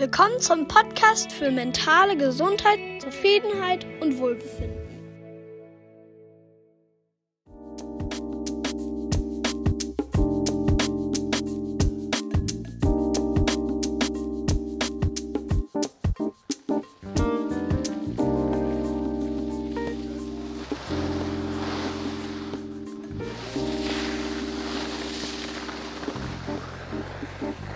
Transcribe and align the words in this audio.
Willkommen 0.00 0.40
zum 0.40 0.66
Podcast 0.66 1.30
für 1.30 1.50
mentale 1.50 2.16
Gesundheit, 2.16 2.78
Zufriedenheit 3.02 3.84
und 4.00 4.16
Wohlbefinden. 4.16 4.79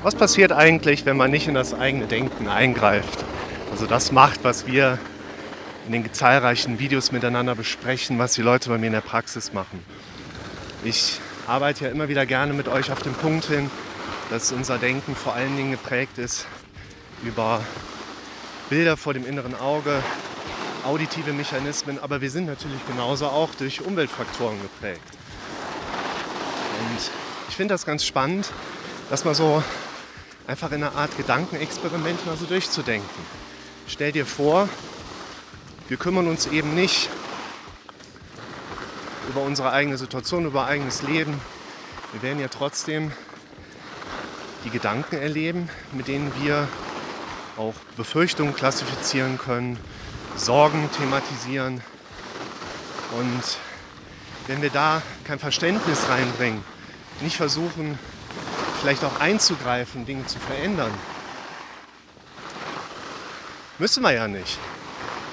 Was 0.05 0.15
passiert 0.15 0.53
eigentlich, 0.53 1.07
wenn 1.07 1.17
man 1.17 1.31
nicht 1.31 1.49
in 1.49 1.55
das 1.55 1.73
eigene 1.73 2.07
Denken 2.07 2.47
eingreift? 2.47 3.25
Also 3.71 3.87
das 3.87 4.13
macht, 4.13 4.45
was 4.45 4.67
wir 4.67 4.99
in 5.87 5.93
den 5.93 6.13
zahlreichen 6.13 6.79
Videos 6.79 7.11
miteinander 7.11 7.55
besprechen, 7.55 8.19
was 8.19 8.35
die 8.35 8.43
Leute 8.43 8.69
bei 8.69 8.77
mir 8.77 8.89
in 8.89 8.93
der 8.93 9.01
Praxis 9.01 9.55
machen. 9.55 9.83
Ich 10.85 11.21
arbeite 11.47 11.87
ja 11.87 11.91
immer 11.91 12.11
wieder 12.11 12.27
gerne 12.27 12.53
mit 12.53 12.69
euch 12.69 12.93
auf 12.93 13.01
den 13.01 13.15
Punkt 13.15 13.47
hin, 13.47 13.71
dass 14.29 14.53
unser 14.53 14.77
Denken 14.77 15.17
vor 15.17 15.33
allen 15.33 15.57
Dingen 15.57 15.71
geprägt 15.71 16.19
ist 16.19 16.47
über 17.23 17.63
Bilder 18.69 18.99
vor 18.99 19.15
dem 19.15 19.27
inneren 19.27 19.59
Auge, 19.59 20.03
auditive 20.85 21.33
Mechanismen, 21.33 21.99
aber 21.99 22.21
wir 22.21 22.31
sind 22.31 22.45
natürlich 22.45 22.87
genauso 22.89 23.29
auch 23.29 23.55
durch 23.55 23.81
Umweltfaktoren 23.81 24.61
geprägt. 24.61 25.01
Und 26.79 27.11
ich 27.49 27.57
finde 27.57 27.73
das 27.73 27.87
ganz 27.87 28.05
spannend, 28.05 28.53
dass 29.09 29.25
man 29.25 29.35
so 29.35 29.63
einfach 30.47 30.73
in 30.73 30.83
einer 30.83 30.95
Art 30.95 31.17
Gedankenexperiment 31.17 32.27
mal 32.27 32.37
so 32.37 32.47
durchzudenken. 32.47 33.09
Stell 33.87 34.13
dir 34.13 34.27
vor, 34.27 34.69
wir 35.89 35.97
kümmern 35.97 36.29
uns 36.29 36.47
eben 36.47 36.75
nicht 36.75 37.09
über 39.29 39.43
unsere 39.43 39.73
eigene 39.73 39.97
Situation, 39.97 40.45
über 40.45 40.67
eigenes 40.67 41.03
Leben. 41.03 41.41
Wir 42.13 42.23
werden 42.23 42.41
ja 42.41 42.49
trotzdem 42.49 43.13
die 44.65 44.71
Gedanken 44.71 45.17
erleben, 45.17 45.69
mit 45.93 46.09
denen 46.09 46.33
wir 46.43 46.69
auch 47.57 47.75
Befürchtungen 47.97 48.55
klassifizieren 48.55 49.39
können, 49.39 49.79
Sorgen 50.37 50.89
thematisieren. 50.97 51.81
Und 53.19 53.59
wenn 54.47 54.63
wir 54.63 54.71
da 54.71 55.03
kein 55.25 55.39
Verständnis 55.39 56.09
reinbringen, 56.09 56.65
nicht 57.21 57.37
versuchen, 57.37 57.99
vielleicht 58.85 59.03
auch 59.03 59.19
einzugreifen, 59.19 60.05
Dinge 60.05 60.27
zu 60.27 60.39
verändern. 60.39 60.93
Müssen 63.79 64.03
wir 64.03 64.13
ja 64.13 64.29
nicht. 64.29 64.59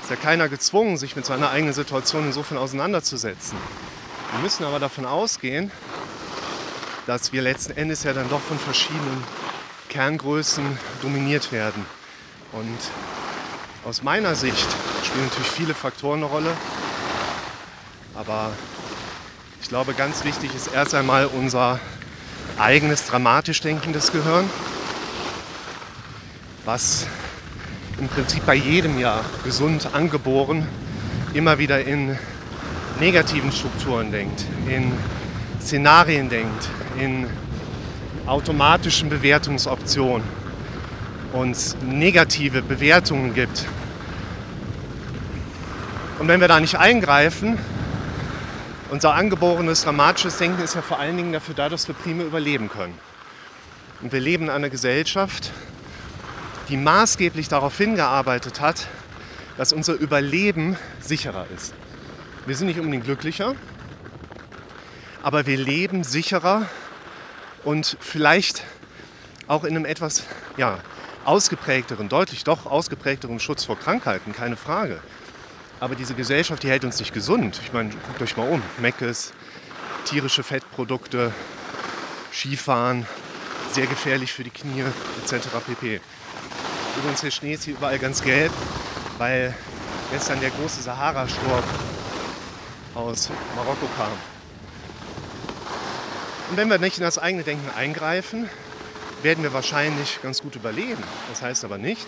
Ist 0.01 0.09
ja 0.09 0.15
keiner 0.15 0.47
gezwungen, 0.47 0.95
sich 0.95 1.17
mit 1.17 1.25
seiner 1.25 1.49
eigenen 1.49 1.73
Situation 1.73 2.27
insofern 2.27 2.57
auseinanderzusetzen. 2.57 3.57
Wir 4.31 4.39
müssen 4.39 4.63
aber 4.63 4.79
davon 4.79 5.05
ausgehen, 5.05 5.69
dass 7.07 7.33
wir 7.33 7.41
letzten 7.41 7.75
Endes 7.75 8.03
ja 8.03 8.13
dann 8.13 8.29
doch 8.29 8.39
von 8.39 8.57
verschiedenen 8.57 9.21
Kerngrößen 9.89 10.79
dominiert 11.01 11.51
werden. 11.51 11.85
Und 12.53 12.79
aus 13.83 14.01
meiner 14.01 14.35
Sicht 14.35 14.69
spielen 15.03 15.25
natürlich 15.25 15.51
viele 15.51 15.73
Faktoren 15.73 16.19
eine 16.19 16.31
Rolle. 16.31 16.55
Aber 18.15 18.53
ich 19.61 19.67
glaube, 19.67 19.93
ganz 19.93 20.23
wichtig 20.23 20.55
ist 20.55 20.67
erst 20.67 20.95
einmal 20.95 21.25
unser 21.25 21.81
eigenes 22.61 23.05
dramatisch 23.07 23.59
denkendes 23.61 24.11
Gehirn, 24.11 24.47
was 26.63 27.07
im 27.99 28.07
Prinzip 28.07 28.45
bei 28.45 28.53
jedem 28.53 28.99
Jahr 28.99 29.25
gesund 29.43 29.89
angeboren 29.93 30.67
immer 31.33 31.57
wieder 31.57 31.83
in 31.83 32.17
negativen 32.99 33.51
Strukturen 33.51 34.11
denkt, 34.11 34.45
in 34.67 34.91
Szenarien 35.59 36.29
denkt, 36.29 36.69
in 36.99 37.25
automatischen 38.27 39.09
Bewertungsoptionen 39.09 40.23
und 41.33 41.57
negative 41.83 42.61
Bewertungen 42.61 43.33
gibt. 43.33 43.65
Und 46.19 46.27
wenn 46.27 46.39
wir 46.39 46.47
da 46.47 46.59
nicht 46.59 46.75
eingreifen, 46.75 47.57
unser 48.91 49.13
angeborenes 49.13 49.83
dramatisches 49.83 50.37
Denken 50.37 50.61
ist 50.61 50.75
ja 50.75 50.81
vor 50.81 50.99
allen 50.99 51.15
Dingen 51.15 51.31
dafür 51.31 51.55
da, 51.55 51.69
dass 51.69 51.87
wir 51.87 51.95
prima 51.95 52.23
überleben 52.23 52.69
können. 52.69 52.93
Und 54.01 54.11
wir 54.11 54.19
leben 54.19 54.45
in 54.45 54.49
einer 54.49 54.69
Gesellschaft, 54.69 55.51
die 56.67 56.75
maßgeblich 56.75 57.47
darauf 57.47 57.77
hingearbeitet 57.77 58.59
hat, 58.59 58.87
dass 59.57 59.71
unser 59.71 59.93
Überleben 59.93 60.77
sicherer 60.99 61.45
ist. 61.55 61.73
Wir 62.45 62.55
sind 62.57 62.67
nicht 62.67 62.79
unbedingt 62.79 63.05
glücklicher, 63.05 63.55
aber 65.23 65.45
wir 65.45 65.57
leben 65.57 66.03
sicherer 66.03 66.65
und 67.63 67.95
vielleicht 68.01 68.63
auch 69.47 69.63
in 69.63 69.75
einem 69.75 69.85
etwas 69.85 70.23
ja, 70.57 70.79
ausgeprägteren, 71.23 72.09
deutlich 72.09 72.43
doch 72.43 72.65
ausgeprägteren 72.65 73.39
Schutz 73.39 73.63
vor 73.63 73.79
Krankheiten, 73.79 74.33
keine 74.33 74.57
Frage. 74.57 74.99
Aber 75.81 75.95
diese 75.95 76.13
Gesellschaft, 76.13 76.61
die 76.61 76.69
hält 76.69 76.85
uns 76.85 76.99
nicht 76.99 77.11
gesund. 77.11 77.59
Ich 77.63 77.73
meine, 77.73 77.89
guckt 77.89 78.21
euch 78.21 78.37
mal 78.37 78.47
um. 78.47 78.61
Meckes, 78.77 79.33
tierische 80.05 80.43
Fettprodukte, 80.43 81.33
Skifahren, 82.31 83.07
sehr 83.71 83.87
gefährlich 83.87 84.31
für 84.31 84.43
die 84.43 84.51
Knie 84.51 84.83
etc. 85.23 85.47
pp. 85.65 85.99
Übrigens, 86.97 87.21
der 87.21 87.31
Schnee 87.31 87.55
ist 87.55 87.63
hier 87.63 87.73
überall 87.73 87.97
ganz 87.97 88.21
gelb, 88.21 88.51
weil 89.17 89.55
gestern 90.11 90.39
der 90.39 90.51
große 90.51 90.83
Sahara-Sturm 90.83 91.63
aus 92.93 93.31
Marokko 93.55 93.87
kam. 93.97 94.11
Und 96.51 96.57
wenn 96.57 96.69
wir 96.69 96.77
nicht 96.77 96.99
in 96.99 97.03
das 97.03 97.17
eigene 97.17 97.41
Denken 97.41 97.71
eingreifen, 97.75 98.47
werden 99.23 99.43
wir 99.43 99.51
wahrscheinlich 99.51 100.19
ganz 100.21 100.43
gut 100.43 100.55
überleben. 100.55 101.03
Das 101.31 101.41
heißt 101.41 101.65
aber 101.65 101.79
nicht, 101.79 102.05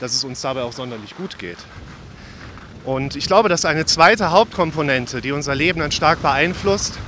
dass 0.00 0.12
es 0.12 0.24
uns 0.24 0.42
dabei 0.42 0.64
auch 0.64 0.74
sonderlich 0.74 1.16
gut 1.16 1.38
geht. 1.38 1.58
Und 2.88 3.16
ich 3.16 3.26
glaube, 3.26 3.50
dass 3.50 3.66
eine 3.66 3.84
zweite 3.84 4.30
Hauptkomponente, 4.30 5.20
die 5.20 5.32
unser 5.32 5.54
Leben 5.54 5.80
dann 5.80 5.92
stark 5.92 6.22
beeinflusst, 6.22 6.98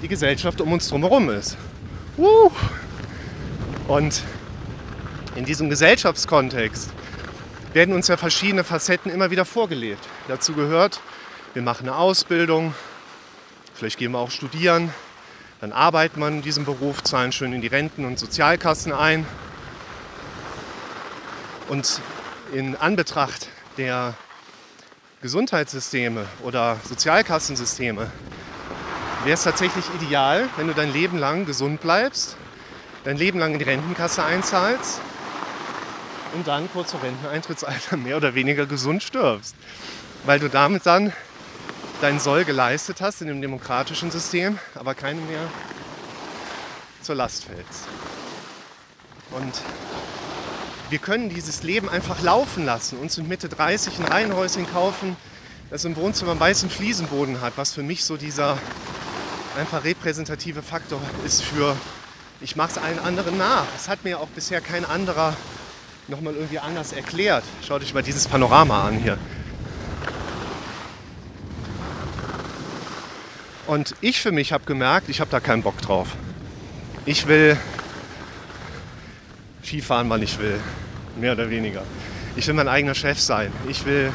die 0.00 0.08
Gesellschaft 0.08 0.62
um 0.62 0.72
uns 0.72 0.90
herum 0.90 1.28
ist. 1.28 1.58
Uh. 2.16 2.50
Und 3.86 4.22
in 5.36 5.44
diesem 5.44 5.68
Gesellschaftskontext 5.68 6.88
werden 7.74 7.94
uns 7.94 8.08
ja 8.08 8.16
verschiedene 8.16 8.64
Facetten 8.64 9.12
immer 9.12 9.30
wieder 9.30 9.44
vorgelebt. 9.44 10.02
Dazu 10.26 10.54
gehört, 10.54 11.00
wir 11.52 11.60
machen 11.60 11.86
eine 11.86 11.98
Ausbildung, 11.98 12.72
vielleicht 13.74 13.98
gehen 13.98 14.12
wir 14.12 14.20
auch 14.20 14.30
studieren, 14.30 14.94
dann 15.60 15.72
arbeitet 15.72 16.16
man 16.16 16.36
in 16.36 16.42
diesem 16.42 16.64
Beruf, 16.64 17.02
zahlen 17.02 17.32
schön 17.32 17.52
in 17.52 17.60
die 17.60 17.66
Renten 17.66 18.06
und 18.06 18.18
Sozialkassen 18.18 18.92
ein. 18.92 19.26
Und 21.68 22.00
in 22.54 22.74
Anbetracht 22.74 23.48
der 23.76 24.14
Gesundheitssysteme 25.20 26.24
oder 26.44 26.76
Sozialkassensysteme 26.88 28.08
wäre 29.24 29.34
es 29.34 29.42
tatsächlich 29.42 29.84
ideal, 30.00 30.48
wenn 30.56 30.68
du 30.68 30.74
dein 30.74 30.92
Leben 30.92 31.18
lang 31.18 31.44
gesund 31.44 31.80
bleibst, 31.80 32.36
dein 33.02 33.16
Leben 33.16 33.40
lang 33.40 33.54
in 33.54 33.58
die 33.58 33.64
Rentenkasse 33.64 34.22
einzahlst 34.22 35.00
und 36.34 36.46
dann 36.46 36.70
kurz 36.72 36.92
vor 36.92 37.02
Renteneintrittsalter 37.02 37.96
mehr 37.96 38.16
oder 38.16 38.36
weniger 38.36 38.66
gesund 38.66 39.02
stirbst. 39.02 39.56
Weil 40.24 40.38
du 40.38 40.48
damit 40.48 40.86
dann 40.86 41.12
dein 42.00 42.20
Soll 42.20 42.44
geleistet 42.44 43.00
hast 43.00 43.20
in 43.20 43.26
dem 43.26 43.42
demokratischen 43.42 44.12
System, 44.12 44.58
aber 44.76 44.94
keinem 44.94 45.26
mehr 45.26 45.48
zur 47.02 47.16
Last 47.16 47.44
fällst. 47.44 47.88
Und 49.32 49.52
wir 50.90 50.98
können 50.98 51.28
dieses 51.28 51.62
Leben 51.62 51.88
einfach 51.88 52.22
laufen 52.22 52.64
lassen. 52.64 52.98
Uns 52.98 53.18
mit 53.18 53.28
Mitte 53.28 53.48
30 53.48 53.98
ein 53.98 54.04
Reihenhäuschen 54.04 54.66
kaufen, 54.70 55.16
das 55.70 55.84
im 55.84 55.96
Wohnzimmer 55.96 56.32
einen 56.32 56.40
weißen 56.40 56.70
Fliesenboden 56.70 57.40
hat, 57.40 57.54
was 57.56 57.74
für 57.74 57.82
mich 57.82 58.04
so 58.04 58.16
dieser 58.16 58.58
einfach 59.58 59.84
repräsentative 59.84 60.62
Faktor 60.62 61.00
ist 61.26 61.42
für, 61.42 61.76
ich 62.40 62.56
mache 62.56 62.72
es 62.72 62.78
allen 62.78 62.98
anderen 63.00 63.36
nach. 63.36 63.64
Das 63.74 63.88
hat 63.88 64.04
mir 64.04 64.20
auch 64.20 64.28
bisher 64.28 64.60
kein 64.60 64.84
anderer 64.84 65.36
nochmal 66.06 66.34
irgendwie 66.34 66.58
anders 66.58 66.92
erklärt. 66.92 67.44
Schaut 67.66 67.82
euch 67.82 67.92
mal 67.92 68.02
dieses 68.02 68.26
Panorama 68.28 68.86
an 68.86 68.98
hier. 68.98 69.18
Und 73.66 73.94
ich 74.00 74.20
für 74.22 74.32
mich 74.32 74.54
habe 74.54 74.64
gemerkt, 74.64 75.10
ich 75.10 75.20
habe 75.20 75.30
da 75.30 75.40
keinen 75.40 75.62
Bock 75.62 75.82
drauf. 75.82 76.08
Ich 77.04 77.26
will 77.26 77.58
Skifahren, 79.68 80.08
wann 80.08 80.22
ich 80.22 80.38
will. 80.38 80.58
Mehr 81.20 81.32
oder 81.32 81.50
weniger. 81.50 81.82
Ich 82.36 82.46
will 82.46 82.54
mein 82.54 82.68
eigener 82.68 82.94
Chef 82.94 83.20
sein. 83.20 83.52
Ich 83.68 83.84
will 83.84 84.14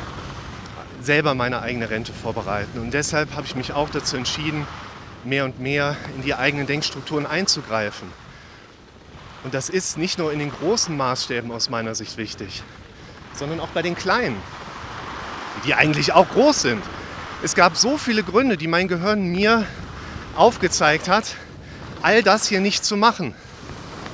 selber 0.99 1.35
meine 1.35 1.61
eigene 1.61 1.89
Rente 1.89 2.11
vorbereiten. 2.11 2.79
Und 2.79 2.91
deshalb 2.93 3.35
habe 3.35 3.45
ich 3.45 3.55
mich 3.55 3.71
auch 3.71 3.89
dazu 3.89 4.17
entschieden, 4.17 4.65
mehr 5.23 5.45
und 5.45 5.59
mehr 5.59 5.95
in 6.15 6.23
die 6.23 6.33
eigenen 6.33 6.65
Denkstrukturen 6.65 7.27
einzugreifen. 7.27 8.07
Und 9.43 9.53
das 9.53 9.69
ist 9.69 9.97
nicht 9.97 10.17
nur 10.17 10.33
in 10.33 10.39
den 10.39 10.51
großen 10.51 10.95
Maßstäben 10.97 11.51
aus 11.51 11.69
meiner 11.69 11.93
Sicht 11.93 12.17
wichtig, 12.17 12.63
sondern 13.35 13.59
auch 13.59 13.67
bei 13.69 13.83
den 13.83 13.95
kleinen, 13.95 14.37
die 15.67 15.75
eigentlich 15.75 16.13
auch 16.13 16.29
groß 16.29 16.63
sind. 16.63 16.81
Es 17.43 17.53
gab 17.53 17.77
so 17.77 17.97
viele 17.97 18.23
Gründe, 18.23 18.57
die 18.57 18.67
mein 18.67 18.87
Gehirn 18.87 19.27
mir 19.27 19.67
aufgezeigt 20.35 21.09
hat, 21.09 21.35
all 22.01 22.23
das 22.23 22.47
hier 22.47 22.61
nicht 22.61 22.85
zu 22.85 22.97
machen. 22.97 23.35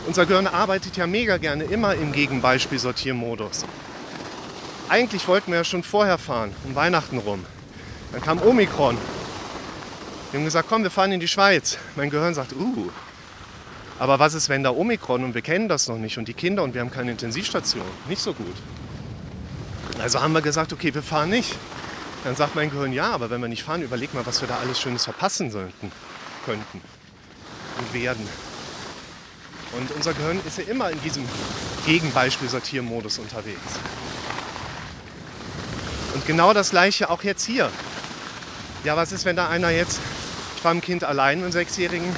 Unser 0.10 0.26
Gehirn 0.26 0.48
arbeitet 0.48 0.98
ja 0.98 1.06
mega 1.06 1.38
gerne 1.38 1.66
immer 1.66 1.94
im 1.94 2.12
Gegenbeispiel-Sortiermodus. 2.12 3.64
Eigentlich 4.90 5.28
wollten 5.28 5.52
wir 5.52 5.60
ja 5.60 5.64
schon 5.64 5.84
vorher 5.84 6.18
fahren, 6.18 6.52
um 6.64 6.74
Weihnachten 6.74 7.20
rum. 7.20 7.46
Dann 8.12 8.20
kam 8.20 8.42
Omikron. 8.42 8.98
Wir 10.32 10.40
haben 10.40 10.46
gesagt, 10.46 10.68
komm, 10.68 10.82
wir 10.82 10.90
fahren 10.90 11.12
in 11.12 11.20
die 11.20 11.28
Schweiz. 11.28 11.78
Mein 11.96 12.10
Gehirn 12.10 12.34
sagt, 12.34 12.54
uh, 12.54 12.90
aber 14.00 14.18
was 14.18 14.34
ist, 14.34 14.50
wenn 14.50 14.64
da 14.64 14.72
Omikron 14.72 15.24
und 15.24 15.36
wir 15.36 15.44
kennen 15.44 15.70
das 15.70 15.88
noch 15.88 16.00
nicht 16.00 16.18
und 16.18 16.28
die 16.28 16.34
Kinder 16.34 16.64
und 16.64 16.74
wir 16.74 16.82
haben 16.82 16.90
keine 16.90 17.12
Intensivstation? 17.12 17.86
Nicht 18.08 18.24
so 18.24 18.34
gut. 18.34 18.56
Also 20.00 20.22
haben 20.22 20.34
wir 20.34 20.42
gesagt, 20.42 20.74
okay, 20.74 20.92
wir 20.92 21.04
fahren 21.04 21.30
nicht. 21.30 21.56
Dann 22.24 22.36
sagt 22.36 22.56
mein 22.56 22.72
Gehirn, 22.72 22.94
ja, 22.94 23.12
aber 23.12 23.30
wenn 23.30 23.42
wir 23.42 23.48
nicht 23.48 23.62
fahren, 23.62 23.84
überleg 23.84 24.16
mal, 24.16 24.26
was 24.26 24.42
wir 24.42 24.48
da 24.48 24.58
alles 24.58 24.80
Schönes 24.82 25.04
verpassen 25.04 25.52
sollten, 25.52 25.92
könnten 26.46 26.82
und 27.78 27.94
werden. 27.94 28.28
Und 29.74 29.92
unser 29.92 30.14
Gehirn 30.14 30.40
ist 30.46 30.58
ja 30.58 30.64
immer 30.66 30.90
in 30.90 31.02
diesem 31.02 31.28
Gegenbeispiel-Sortiermodus 31.86 33.20
unterwegs. 33.20 33.80
Und 36.14 36.26
genau 36.26 36.54
das 36.54 36.72
gleiche 36.72 37.10
auch 37.10 37.24
jetzt 37.24 37.46
hier. 37.46 37.72
Ja, 38.84 38.98
was 38.98 39.12
ist, 39.12 39.26
wenn 39.26 39.36
da 39.36 39.50
einer 39.50 39.70
jetzt, 39.70 40.00
ich 40.56 40.64
war 40.64 40.72
ein 40.72 40.82
Kind 40.82 41.04
allein, 41.04 41.44
einen 41.44 41.52
Sechsjährigen, 41.52 42.16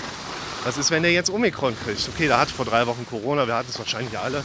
was 0.64 0.78
ist, 0.78 0.92
wenn 0.92 1.04
der 1.04 1.12
jetzt 1.12 1.30
Omikron 1.30 1.76
kriegt? 1.84 2.08
Okay, 2.08 2.28
der 2.28 2.40
hat 2.40 2.52
vor 2.52 2.66
drei 2.66 2.86
Wochen 2.88 3.06
Corona, 3.10 3.48
wir 3.48 3.56
hatten 3.56 3.70
es 3.70 3.80
wahrscheinlich 3.80 4.18
alle. 4.18 4.44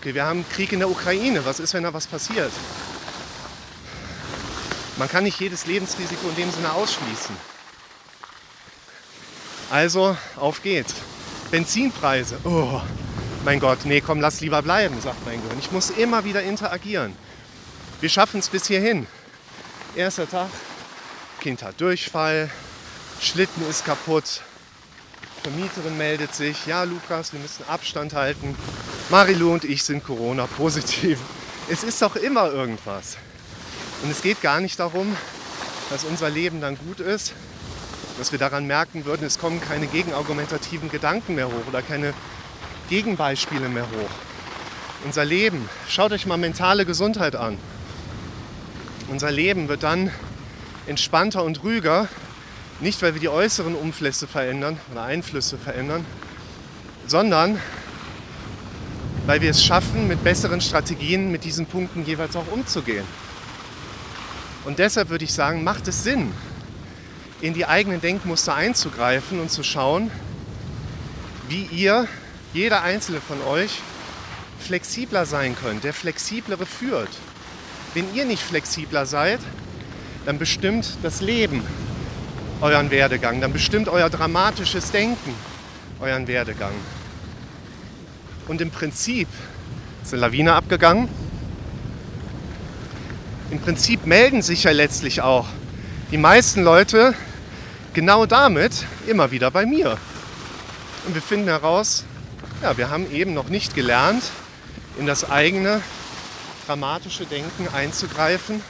Okay, 0.00 0.14
wir 0.14 0.24
haben 0.24 0.48
Krieg 0.48 0.72
in 0.72 0.78
der 0.78 0.88
Ukraine, 0.88 1.44
was 1.44 1.58
ist, 1.58 1.74
wenn 1.74 1.82
da 1.82 1.92
was 1.92 2.06
passiert? 2.06 2.52
Man 4.96 5.08
kann 5.08 5.24
nicht 5.24 5.38
jedes 5.40 5.66
Lebensrisiko 5.66 6.28
in 6.28 6.36
dem 6.36 6.50
Sinne 6.50 6.72
ausschließen. 6.72 7.36
Also, 9.70 10.16
auf 10.36 10.62
geht's. 10.62 10.94
Benzinpreise. 11.50 12.38
Oh, 12.44 12.80
mein 13.44 13.60
Gott, 13.60 13.78
nee, 13.84 14.00
komm, 14.00 14.20
lass 14.20 14.40
lieber 14.40 14.62
bleiben, 14.62 15.00
sagt 15.00 15.24
mein 15.24 15.40
Gehirn. 15.42 15.58
Ich 15.58 15.72
muss 15.72 15.90
immer 15.90 16.24
wieder 16.24 16.42
interagieren. 16.42 17.14
Wir 18.00 18.08
schaffen 18.08 18.40
es 18.40 18.48
bis 18.48 18.66
hierhin. 18.66 19.06
Erster 19.96 20.28
Tag, 20.28 20.50
Kind 21.40 21.62
hat 21.62 21.80
Durchfall, 21.80 22.50
Schlitten 23.20 23.68
ist 23.68 23.84
kaputt, 23.84 24.42
Vermieterin 25.42 25.96
meldet 25.96 26.34
sich, 26.34 26.66
ja 26.66 26.82
Lukas, 26.82 27.32
wir 27.32 27.40
müssen 27.40 27.64
Abstand 27.68 28.12
halten. 28.12 28.54
Marilu 29.08 29.52
und 29.52 29.64
ich 29.64 29.82
sind 29.82 30.04
Corona-positiv. 30.04 31.18
Es 31.70 31.82
ist 31.82 32.02
doch 32.02 32.16
immer 32.16 32.50
irgendwas. 32.50 33.16
Und 34.02 34.10
es 34.10 34.22
geht 34.22 34.42
gar 34.42 34.60
nicht 34.60 34.78
darum, 34.78 35.16
dass 35.90 36.04
unser 36.04 36.28
Leben 36.28 36.60
dann 36.60 36.76
gut 36.76 37.00
ist, 37.00 37.32
dass 38.18 38.32
wir 38.32 38.38
daran 38.38 38.66
merken 38.66 39.04
würden, 39.04 39.24
es 39.24 39.38
kommen 39.38 39.60
keine 39.60 39.86
gegenargumentativen 39.86 40.90
Gedanken 40.90 41.36
mehr 41.36 41.46
hoch 41.46 41.66
oder 41.68 41.82
keine 41.82 42.12
Gegenbeispiele 42.90 43.68
mehr 43.68 43.84
hoch. 43.84 44.10
Unser 45.04 45.24
Leben, 45.24 45.68
schaut 45.88 46.10
euch 46.10 46.26
mal 46.26 46.36
mentale 46.36 46.84
Gesundheit 46.84 47.36
an. 47.36 47.56
Unser 49.08 49.30
Leben 49.30 49.68
wird 49.68 49.84
dann 49.84 50.10
entspannter 50.86 51.44
und 51.44 51.62
ruhiger, 51.62 52.08
nicht 52.80 53.00
weil 53.02 53.14
wir 53.14 53.20
die 53.20 53.28
äußeren 53.28 53.76
Umflüsse 53.76 54.26
verändern 54.26 54.78
oder 54.90 55.04
Einflüsse 55.04 55.56
verändern, 55.56 56.04
sondern 57.06 57.60
weil 59.26 59.40
wir 59.40 59.50
es 59.50 59.64
schaffen, 59.64 60.08
mit 60.08 60.24
besseren 60.24 60.60
Strategien 60.60 61.30
mit 61.30 61.44
diesen 61.44 61.66
Punkten 61.66 62.04
jeweils 62.04 62.34
auch 62.34 62.50
umzugehen. 62.50 63.04
Und 64.64 64.78
deshalb 64.78 65.08
würde 65.08 65.24
ich 65.24 65.32
sagen, 65.32 65.62
macht 65.62 65.86
es 65.86 66.02
Sinn, 66.02 66.32
in 67.40 67.54
die 67.54 67.66
eigenen 67.66 68.00
Denkmuster 68.00 68.54
einzugreifen 68.54 69.40
und 69.40 69.50
zu 69.50 69.62
schauen, 69.62 70.10
wie 71.48 71.64
ihr, 71.64 72.08
jeder 72.52 72.82
einzelne 72.82 73.20
von 73.20 73.40
euch, 73.42 73.80
flexibler 74.58 75.24
sein 75.24 75.56
könnt, 75.56 75.84
der 75.84 75.94
flexiblere 75.94 76.66
führt. 76.66 77.10
Wenn 77.94 78.12
ihr 78.14 78.24
nicht 78.24 78.42
flexibler 78.42 79.06
seid, 79.06 79.40
dann 80.26 80.38
bestimmt 80.38 80.98
das 81.02 81.20
Leben 81.20 81.62
euren 82.60 82.90
Werdegang, 82.90 83.40
dann 83.40 83.52
bestimmt 83.52 83.88
euer 83.88 84.10
dramatisches 84.10 84.90
Denken 84.90 85.34
euren 86.00 86.26
Werdegang. 86.26 86.74
Und 88.48 88.60
im 88.60 88.70
Prinzip 88.70 89.28
ist 90.02 90.12
eine 90.12 90.22
Lawine 90.22 90.54
abgegangen. 90.54 91.08
Im 93.50 93.60
Prinzip 93.60 94.06
melden 94.06 94.42
sich 94.42 94.64
ja 94.64 94.72
letztlich 94.72 95.20
auch 95.20 95.46
die 96.10 96.18
meisten 96.18 96.62
Leute 96.62 97.14
genau 97.94 98.26
damit 98.26 98.86
immer 99.06 99.30
wieder 99.30 99.50
bei 99.50 99.66
mir. 99.66 99.98
Und 101.06 101.14
wir 101.14 101.22
finden 101.22 101.48
heraus, 101.48 102.04
ja, 102.62 102.76
wir 102.76 102.90
haben 102.90 103.10
eben 103.12 103.34
noch 103.34 103.48
nicht 103.48 103.74
gelernt, 103.74 104.24
in 104.98 105.06
das 105.06 105.30
eigene 105.30 105.80
dramatische 106.66 107.24
Denken 107.24 107.68
einzugreifen 107.72 108.62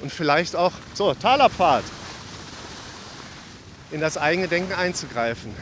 und 0.00 0.12
vielleicht 0.12 0.56
auch, 0.56 0.72
so, 0.94 1.14
Talabfahrt, 1.14 1.84
in 3.90 4.00
das 4.00 4.18
eigene 4.18 4.48
Denken 4.48 4.72
einzugreifen. 4.72 5.54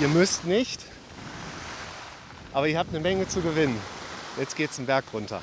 Ihr 0.00 0.08
müsst 0.08 0.44
nicht, 0.44 0.82
aber 2.52 2.68
ihr 2.68 2.78
habt 2.78 2.90
eine 2.90 3.00
Menge 3.00 3.28
zu 3.28 3.40
gewinnen. 3.40 3.80
Jetzt 4.38 4.56
geht's 4.56 4.76
den 4.76 4.86
Berg 4.86 5.04
runter. 5.12 5.42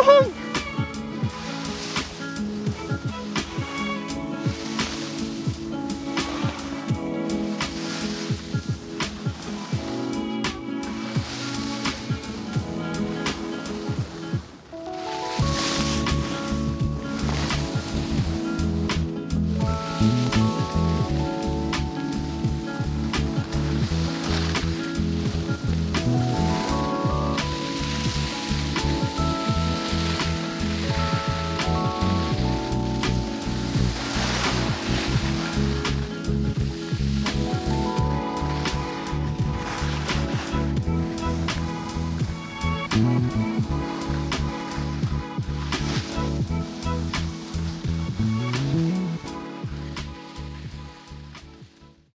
Woohoo! 0.00 0.41